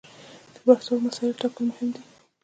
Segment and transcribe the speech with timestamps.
[0.53, 2.01] د بحث وړ مسایلو ټاکل مهم دي.